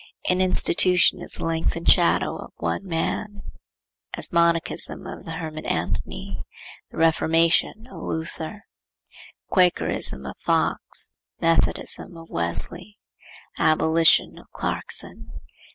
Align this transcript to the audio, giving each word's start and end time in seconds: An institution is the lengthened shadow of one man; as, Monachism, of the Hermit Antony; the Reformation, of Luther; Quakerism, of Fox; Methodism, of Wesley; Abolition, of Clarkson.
An 0.27 0.41
institution 0.41 1.21
is 1.21 1.33
the 1.33 1.45
lengthened 1.45 1.87
shadow 1.87 2.35
of 2.35 2.53
one 2.57 2.83
man; 2.83 3.43
as, 4.15 4.31
Monachism, 4.33 5.05
of 5.05 5.25
the 5.25 5.33
Hermit 5.33 5.63
Antony; 5.65 6.41
the 6.89 6.97
Reformation, 6.97 7.85
of 7.85 8.01
Luther; 8.01 8.63
Quakerism, 9.51 10.25
of 10.25 10.39
Fox; 10.39 11.11
Methodism, 11.39 12.17
of 12.17 12.31
Wesley; 12.31 12.97
Abolition, 13.59 14.39
of 14.39 14.49
Clarkson. 14.49 15.39